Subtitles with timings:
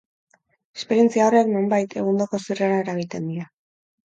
[0.79, 3.47] Esperientzia horrek, nonbait, egundoko zirrara eragiten die.